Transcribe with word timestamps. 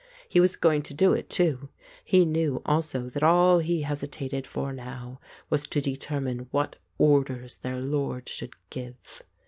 He 0.27 0.39
was 0.39 0.55
going 0.55 0.81
to 0.81 0.95
do 0.95 1.13
it 1.13 1.29
too; 1.29 1.69
he 2.03 2.25
knew 2.25 2.63
also 2.65 3.07
that 3.09 3.21
all 3.21 3.59
he 3.59 3.83
hesitated 3.83 4.47
for 4.47 4.73
now 4.73 5.19
was 5.51 5.67
to 5.67 5.79
determine 5.79 6.47
what 6.49 6.77
orders 6.97 7.57
their 7.57 7.79
lord 7.79 8.27
should 8.27 8.55
give. 8.71 9.21